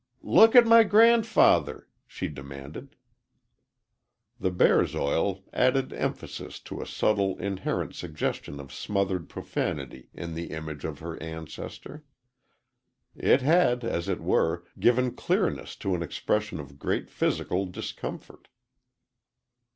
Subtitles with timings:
[0.23, 2.95] "Look at my grandfather!" she demanded.
[4.39, 10.33] The bear's oil had added emphasis to a subtle, inherent suggestion of smothered profanity in
[10.33, 12.03] the image of her ancestor.
[13.15, 18.47] It had, as it were, given clearness to an expression of great physical discomfort.